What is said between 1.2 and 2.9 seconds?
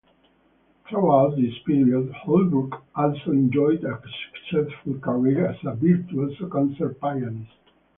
this period, Holbrooke